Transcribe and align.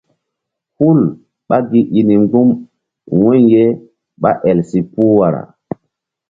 Hul 0.77 0.99
ɓá 1.47 1.57
gi 1.69 1.79
i 1.97 1.99
ni 2.07 2.15
mgbu̧m 2.21 2.49
wu̧y 3.19 3.39
ye 3.51 3.63
ɓá 4.21 4.31
el 4.49 4.59
si 4.69 4.79
puh 4.91 5.11
wara. 5.17 5.41